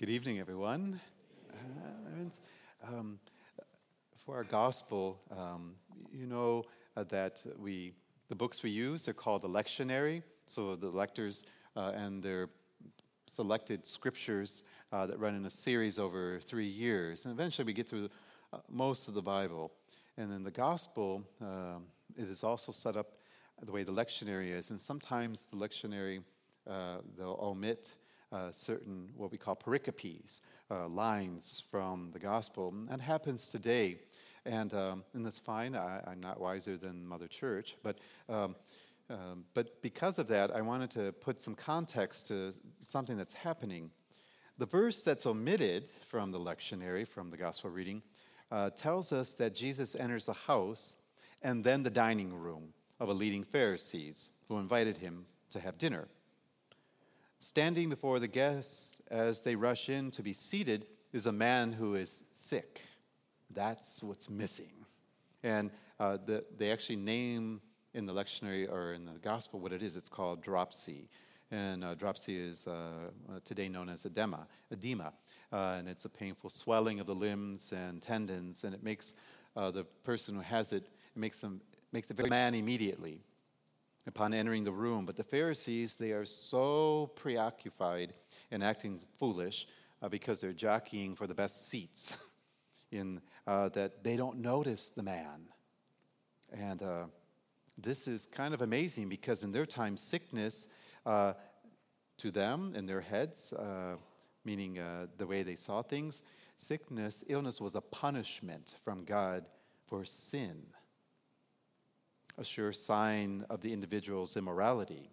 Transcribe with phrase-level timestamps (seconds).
[0.00, 0.98] Good evening, everyone.
[1.52, 3.18] Uh, um,
[4.24, 5.74] for our gospel, um,
[6.10, 6.64] you know
[6.96, 7.92] uh, that we
[8.30, 10.22] the books we use are called the lectionary.
[10.46, 11.44] So the lectors
[11.76, 12.48] uh, and their
[13.26, 17.86] selected scriptures uh, that run in a series over three years, and eventually we get
[17.86, 18.08] through
[18.54, 19.70] uh, most of the Bible.
[20.16, 21.82] And then the gospel um,
[22.16, 23.18] is also set up
[23.62, 26.22] the way the lectionary is, and sometimes the lectionary
[26.66, 27.90] uh, they'll omit
[28.32, 30.40] uh, certain what we call pericopes,
[30.70, 32.68] uh, lines from the gospel.
[32.68, 33.98] And that happens today.
[34.46, 35.74] And, um, and that's fine.
[35.74, 37.76] I, am not wiser than Mother Church.
[37.82, 38.56] But, um,
[39.10, 42.52] um, but because of that, I wanted to put some context to
[42.84, 43.90] something that's happening.
[44.58, 48.02] The verse that's omitted from the lectionary, from the gospel reading,
[48.50, 50.96] uh, tells us that Jesus enters the house
[51.42, 56.08] and then the dining room of a leading Pharisees who invited him to have dinner.
[57.42, 61.94] Standing before the guests as they rush in to be seated is a man who
[61.94, 62.82] is sick.
[63.54, 64.84] That's what's missing.
[65.42, 67.62] And uh, the, they actually name
[67.94, 69.96] in the lectionary or in the gospel what it is.
[69.96, 71.08] It's called dropsy.
[71.50, 72.72] And uh, dropsy is uh,
[73.26, 75.14] uh today known as edema, edema.
[75.50, 79.14] Uh, and it's a painful swelling of the limbs and tendons, and it makes
[79.56, 83.22] uh, the person who has it, it makes them makes the very man immediately
[84.06, 85.06] upon entering the room.
[85.06, 88.14] But the Pharisees, they are so preoccupied
[88.50, 89.66] and acting foolish
[90.02, 92.14] uh, because they're jockeying for the best seats
[92.90, 95.46] in uh, that they don't notice the man.
[96.52, 97.04] And uh,
[97.78, 100.66] this is kind of amazing because in their time, sickness
[101.06, 101.34] uh,
[102.18, 103.96] to them in their heads, uh,
[104.44, 106.22] meaning uh, the way they saw things,
[106.56, 109.44] sickness, illness was a punishment from God
[109.86, 110.62] for sin
[112.40, 115.10] a sure sign of the individual's immorality.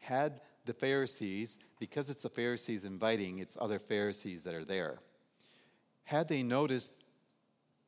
[0.00, 4.98] Had the Pharisees, because it's the Pharisees inviting, it's other Pharisees that are there,
[6.04, 6.92] had they noticed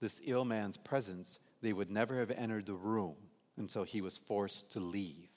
[0.00, 3.16] this ill man's presence, they would never have entered the room
[3.56, 5.28] until he was forced to leave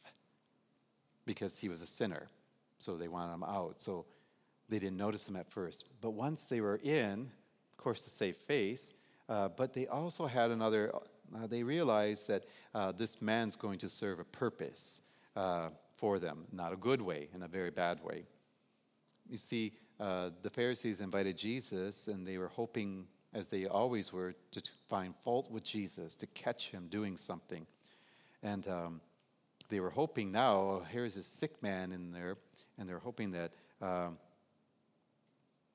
[1.25, 2.27] because he was a sinner.
[2.77, 3.81] So they wanted him out.
[3.81, 4.05] So
[4.69, 5.85] they didn't notice him at first.
[6.01, 7.31] But once they were in,
[7.71, 8.93] of course, to save face,
[9.27, 10.93] uh, but they also had another
[11.35, 15.01] uh, they realize that uh, this man's going to serve a purpose
[15.35, 18.23] uh, for them, not a good way, in a very bad way.
[19.29, 24.35] You see, uh, the Pharisees invited Jesus, and they were hoping, as they always were,
[24.51, 27.65] to find fault with Jesus, to catch him doing something.
[28.43, 29.01] And um,
[29.69, 32.37] they were hoping now, oh, here's a sick man in there,
[32.77, 33.51] and they're hoping that
[33.81, 34.17] um,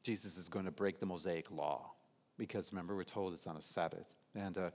[0.02, 1.90] Jesus is going to break the Mosaic law.
[2.38, 4.06] Because remember, we're told it's on a Sabbath.
[4.34, 4.70] And uh,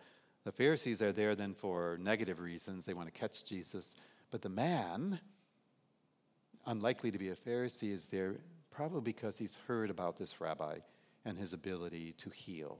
[0.45, 2.85] the Pharisees are there then for negative reasons.
[2.85, 3.97] They want to catch Jesus.
[4.31, 5.19] But the man,
[6.65, 8.35] unlikely to be a Pharisee, is there
[8.71, 10.77] probably because he's heard about this rabbi
[11.25, 12.77] and his ability to heal.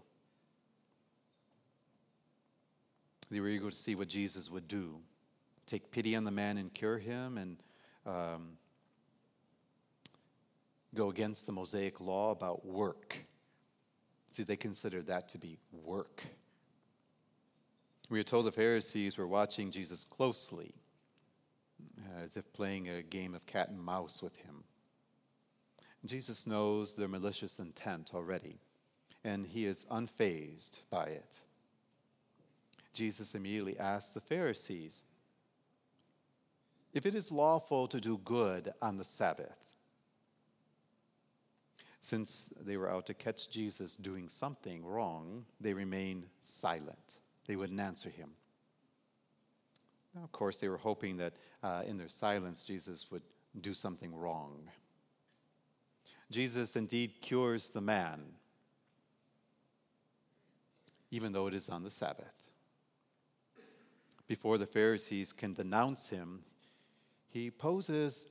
[3.30, 5.00] They were eager to see what Jesus would do
[5.66, 7.58] take pity on the man and cure him, and
[8.06, 8.52] um,
[10.94, 13.18] go against the Mosaic law about work.
[14.32, 16.24] See, they considered that to be work.
[18.10, 20.76] We are told the Pharisees were watching Jesus closely,
[21.98, 24.64] uh, as if playing a game of cat and mouse with him.
[26.06, 28.60] Jesus knows their malicious intent already,
[29.24, 31.38] and he is unfazed by it.
[32.94, 35.04] Jesus immediately asks the Pharisees
[36.94, 39.58] if it is lawful to do good on the Sabbath.
[42.02, 47.16] Since they were out to catch Jesus doing something wrong, they remained silent.
[47.48, 48.32] They wouldn't answer him.
[50.16, 53.24] Now, of course, they were hoping that uh, in their silence, Jesus would
[53.62, 54.70] do something wrong.
[56.32, 58.22] Jesus indeed cures the man,
[61.12, 62.34] even though it is on the Sabbath.
[64.28, 66.42] Before the Pharisees can denounce him,
[67.28, 68.28] he poses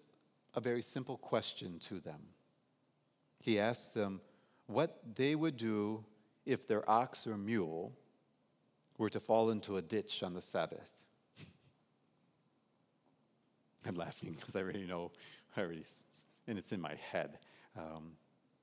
[0.54, 2.20] a very simple question to them.
[3.42, 4.20] He asks them
[4.66, 6.04] what they would do
[6.46, 7.92] if their ox or mule
[8.98, 10.88] were to fall into a ditch on the Sabbath.
[13.86, 15.10] I'm laughing because I already know,
[15.56, 15.84] I already,
[16.46, 17.38] and it's in my head.
[17.76, 18.12] Um,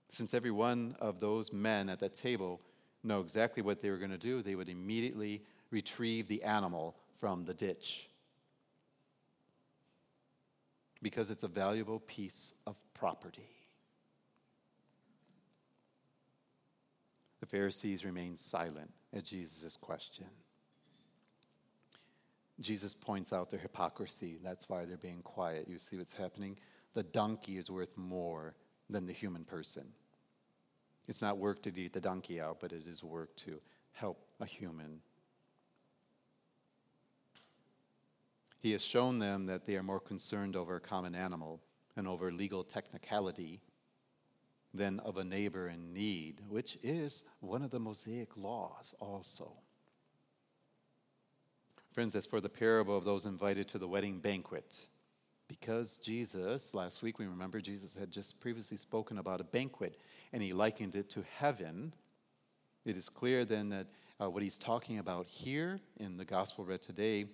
[0.10, 2.62] since every one of those men at that table
[3.04, 5.42] know exactly what they were going to do, they would immediately
[5.72, 8.10] retrieve the animal from the ditch
[11.02, 13.50] because it's a valuable piece of property.
[17.40, 20.26] The Pharisees remain silent at Jesus' question.
[22.62, 24.38] Jesus points out their hypocrisy.
[24.42, 25.68] That's why they're being quiet.
[25.68, 26.58] You see what's happening?
[26.94, 28.56] The donkey is worth more
[28.90, 29.84] than the human person.
[31.08, 33.60] It's not work to eat the donkey out, but it is work to
[33.92, 35.02] help a human.
[38.60, 41.60] He has shown them that they are more concerned over a common animal
[41.98, 43.60] and over legal technicality
[44.74, 49.54] than of a neighbor in need, which is one of the Mosaic laws also.
[51.92, 54.74] Friends, as for the parable of those invited to the wedding banquet,
[55.50, 60.00] because Jesus, last week we remember Jesus had just previously spoken about a banquet
[60.32, 61.94] and he likened it to heaven,
[62.86, 63.88] it is clear then that
[64.22, 67.26] uh, what he's talking about here in the gospel read today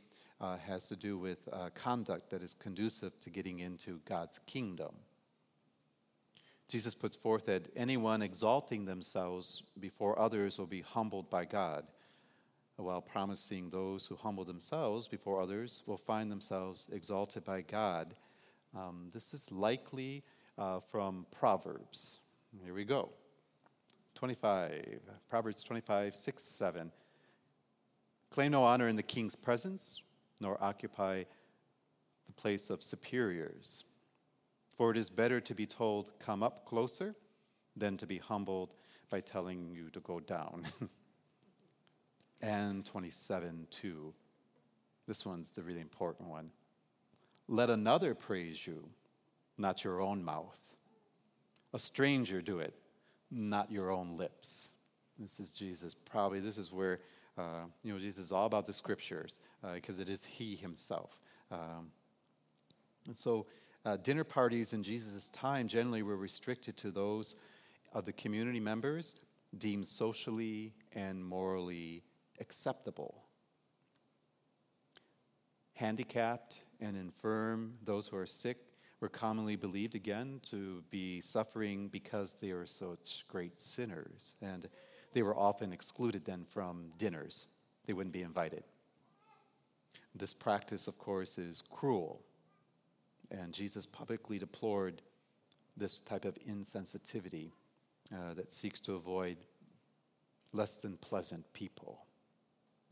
[0.41, 4.95] uh, has to do with uh, conduct that is conducive to getting into God's kingdom.
[6.67, 11.85] Jesus puts forth that anyone exalting themselves before others will be humbled by God,
[12.75, 18.13] while promising those who humble themselves before others will find themselves exalted by God.
[18.75, 20.23] Um, this is likely
[20.57, 22.19] uh, from Proverbs.
[22.63, 23.09] Here we go.
[24.15, 24.99] 25,
[25.29, 26.91] Proverbs 25, 6, 7.
[28.29, 30.01] Claim no honor in the king's presence,
[30.39, 31.23] nor occupy
[32.25, 33.85] the place of superiors.
[34.77, 37.15] For it is better to be told, Come up closer,
[37.75, 38.73] than to be humbled
[39.09, 40.67] by telling you to go down.
[42.41, 44.13] and 27 2.
[45.07, 46.51] This one's the really important one.
[47.47, 48.89] Let another praise you,
[49.57, 50.57] not your own mouth.
[51.73, 52.73] A stranger do it,
[53.31, 54.69] not your own lips.
[55.17, 55.95] This is Jesus.
[55.95, 56.99] Probably this is where,
[57.37, 59.39] uh, you know, Jesus is all about the scriptures
[59.73, 61.17] because uh, it is He Himself.
[61.51, 61.91] Um,
[63.05, 63.45] and so,
[63.87, 67.35] uh, dinner parties in Jesus' time generally were restricted to those
[67.93, 69.15] of the community members
[69.59, 72.03] deemed socially and morally
[72.41, 73.23] acceptable.
[75.73, 78.57] Handicapped and infirm, those who are sick,
[78.99, 84.35] were commonly believed again to be suffering because they were such great sinners.
[84.41, 84.67] And
[85.13, 87.47] they were often excluded then from dinners,
[87.85, 88.65] they wouldn't be invited.
[90.13, 92.21] This practice, of course, is cruel
[93.31, 95.01] and Jesus publicly deplored
[95.75, 97.51] this type of insensitivity
[98.13, 99.37] uh, that seeks to avoid
[100.53, 101.99] less than pleasant people.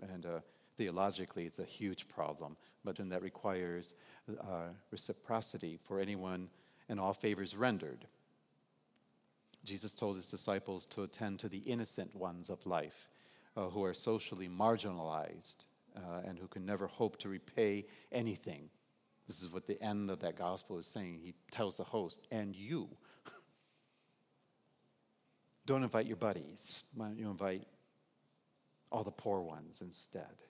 [0.01, 0.39] And uh,
[0.77, 3.95] theologically, it's a huge problem, but then that requires
[4.29, 6.49] uh, reciprocity for anyone
[6.89, 8.05] and all favors rendered.
[9.63, 13.07] Jesus told his disciples to attend to the innocent ones of life
[13.57, 15.65] uh, who are socially marginalized
[15.95, 18.69] uh, and who can never hope to repay anything
[19.27, 21.19] this is what the end of that gospel is saying.
[21.23, 22.87] He tells the host, and you.
[25.65, 26.83] Don't invite your buddies.
[26.93, 27.67] Why don't you invite
[28.91, 30.43] all the poor ones instead?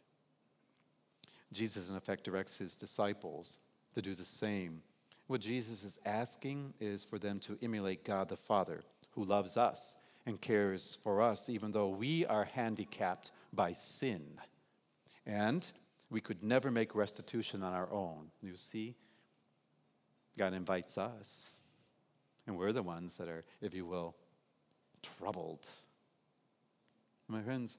[1.53, 3.59] Jesus, in effect, directs his disciples
[3.93, 4.81] to do the same.
[5.27, 8.81] What Jesus is asking is for them to emulate God the Father,
[9.11, 9.95] who loves us
[10.25, 14.21] and cares for us, even though we are handicapped by sin.
[15.25, 15.65] And
[16.09, 18.29] we could never make restitution on our own.
[18.41, 18.95] You see,
[20.37, 21.51] God invites us,
[22.47, 24.15] and we're the ones that are, if you will,
[25.01, 25.65] troubled.
[27.27, 27.77] My friends,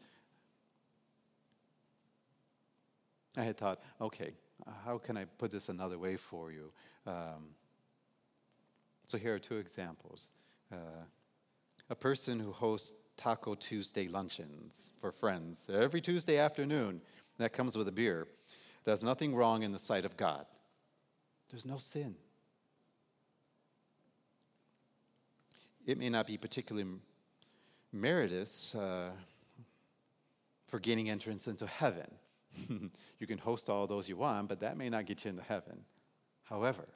[3.36, 4.32] I had thought, okay,
[4.84, 6.72] how can I put this another way for you?
[7.06, 7.54] Um,
[9.06, 10.30] so here are two examples.
[10.72, 11.04] Uh,
[11.90, 17.00] a person who hosts Taco Tuesday luncheons for friends every Tuesday afternoon
[17.38, 18.26] that comes with a beer.
[18.84, 20.46] There's nothing wrong in the sight of God.
[21.50, 22.14] There's no sin.
[25.86, 26.88] It may not be particularly
[27.92, 29.10] meritorious uh,
[30.68, 32.10] for gaining entrance into heaven.
[33.18, 35.80] you can host all those you want, but that may not get you into heaven.
[36.44, 36.86] However,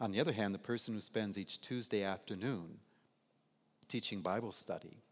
[0.00, 2.78] on the other hand, the person who spends each Tuesday afternoon
[3.88, 5.02] teaching Bible study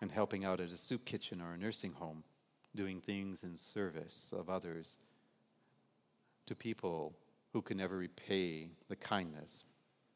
[0.00, 2.22] and helping out at a soup kitchen or a nursing home
[2.76, 4.98] doing things in service of others
[6.46, 7.14] to people
[7.52, 9.64] who can never repay the kindness,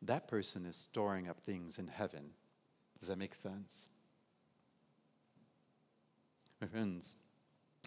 [0.02, 2.30] that person is storing up things in heaven.
[2.98, 3.84] Does that make sense?
[6.60, 7.16] My friends,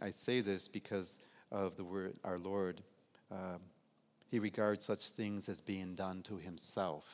[0.02, 1.20] I say this because
[1.52, 2.82] of the word our Lord.
[3.32, 3.58] Uh,
[4.30, 7.06] he regards such things as being done to himself.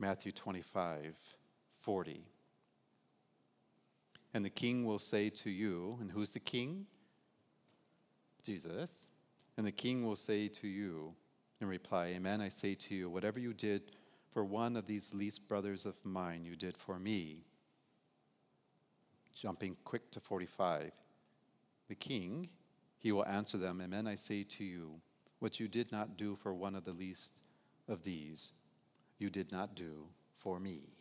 [0.00, 1.14] Matthew 25,
[1.82, 2.24] 40.
[4.34, 6.86] And the king will say to you, and who's the king?
[8.44, 9.06] Jesus.
[9.56, 11.14] And the king will say to you
[11.60, 13.92] in reply, Amen, I say to you, whatever you did
[14.32, 17.44] for one of these least brothers of mine, you did for me.
[19.40, 20.90] Jumping quick to 45.
[21.88, 22.48] The king,
[22.98, 25.00] he will answer them, Amen, I say to you,
[25.38, 27.42] what you did not do for one of the least
[27.86, 28.50] of these,
[29.18, 30.06] you did not do
[30.38, 30.93] for me.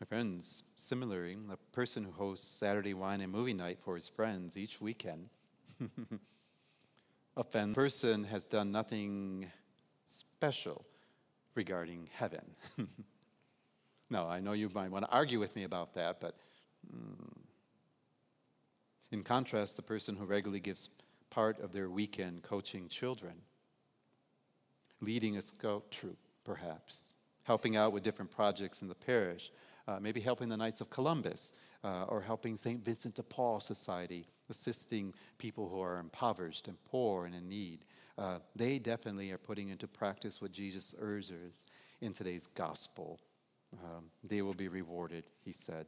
[0.00, 4.56] My friends, similarly, a person who hosts Saturday wine and movie night for his friends
[4.56, 5.28] each weekend,
[7.36, 9.50] a person has done nothing
[10.04, 10.84] special
[11.56, 12.44] regarding heaven.
[14.10, 16.36] no, I know you might want to argue with me about that, but
[16.94, 17.36] mm,
[19.10, 20.90] in contrast, the person who regularly gives
[21.28, 23.34] part of their weekend coaching children,
[25.00, 29.50] leading a scout troop, perhaps, helping out with different projects in the parish,
[29.88, 32.84] uh, maybe helping the Knights of Columbus, uh, or helping St.
[32.84, 37.86] Vincent de Paul Society, assisting people who are impoverished and poor and in need.
[38.18, 41.62] Uh, they definitely are putting into practice what Jesus urges
[42.02, 43.18] in today's gospel.
[43.72, 45.86] Um, they will be rewarded, he said.